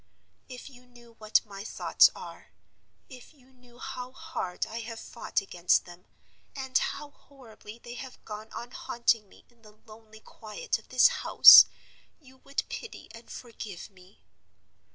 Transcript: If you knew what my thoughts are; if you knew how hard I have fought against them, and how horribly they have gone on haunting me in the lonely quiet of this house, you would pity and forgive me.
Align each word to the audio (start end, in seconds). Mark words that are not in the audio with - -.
If 0.49 0.67
you 0.67 0.87
knew 0.87 1.13
what 1.19 1.45
my 1.45 1.63
thoughts 1.63 2.09
are; 2.15 2.53
if 3.07 3.35
you 3.35 3.53
knew 3.53 3.77
how 3.77 4.13
hard 4.13 4.65
I 4.65 4.79
have 4.79 4.99
fought 4.99 5.41
against 5.41 5.85
them, 5.85 6.05
and 6.55 6.75
how 6.75 7.11
horribly 7.11 7.77
they 7.77 7.93
have 7.93 8.25
gone 8.25 8.51
on 8.51 8.71
haunting 8.71 9.29
me 9.29 9.45
in 9.47 9.61
the 9.61 9.77
lonely 9.85 10.21
quiet 10.21 10.79
of 10.79 10.89
this 10.89 11.09
house, 11.21 11.67
you 12.19 12.37
would 12.37 12.63
pity 12.67 13.09
and 13.13 13.29
forgive 13.29 13.91
me. 13.91 14.23